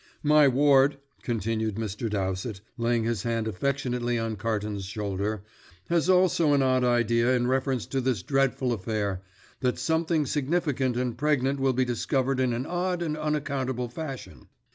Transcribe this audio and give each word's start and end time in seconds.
"My 0.23 0.47
ward," 0.47 0.97
continued 1.21 1.75
Mr. 1.75 2.09
Dowsett, 2.09 2.61
laying 2.75 3.03
his 3.03 3.21
hand 3.21 3.47
affectionately 3.47 4.17
on 4.17 4.35
Carton's 4.35 4.85
shoulder, 4.85 5.43
"has 5.89 6.09
also 6.09 6.53
an 6.53 6.63
odd 6.63 6.83
idea 6.83 7.35
in 7.35 7.45
reference 7.45 7.85
to 7.85 8.01
this 8.01 8.23
dreadful 8.23 8.73
affair, 8.73 9.21
that 9.59 9.77
something 9.77 10.25
significant 10.25 10.97
and 10.97 11.15
pregnant 11.19 11.59
will 11.59 11.73
be 11.73 11.85
discovered 11.85 12.39
in 12.39 12.51
an 12.51 12.65
odd 12.65 13.03
and 13.03 13.15
unaccountable 13.15 13.89
fashion. 13.89 14.47